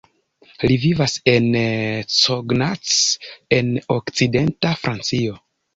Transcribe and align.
Li 0.71 0.77
vivas 0.85 1.13
en 1.33 1.45
Cognac 2.15 2.97
en 3.61 3.73
okcidenta 4.01 4.79
Francio. 4.85 5.43